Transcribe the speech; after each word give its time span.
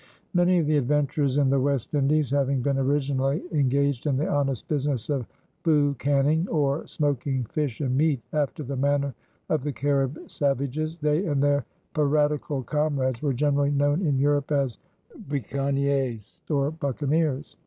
Many 0.33 0.57
of 0.57 0.65
the 0.65 0.77
adventurers 0.77 1.37
in 1.37 1.51
the 1.51 1.59
West 1.59 1.93
Indies 1.93 2.31
having 2.31 2.63
been 2.63 2.79
originally 2.79 3.43
engaged 3.51 4.07
in 4.07 4.17
the 4.17 4.27
honest 4.27 4.67
business 4.67 5.09
of 5.11 5.27
boucanning, 5.63 6.47
or 6.49 6.87
smoking 6.87 7.43
fish 7.45 7.81
and 7.81 7.95
meat 7.95 8.19
after 8.33 8.63
the 8.63 8.75
manner 8.75 9.13
of 9.47 9.61
the 9.63 9.71
Carib 9.71 10.17
savages, 10.25 10.97
they 10.97 11.27
and 11.27 11.43
their 11.43 11.65
piratical 11.93 12.63
comrades 12.63 13.21
were 13.21 13.31
generally 13.31 13.69
known 13.69 14.01
in 14.03 14.17
Europe 14.17 14.51
as 14.51 14.79
"buchaniers" 15.29 16.41
or 16.49 16.71
"buccaneers." 16.71 17.55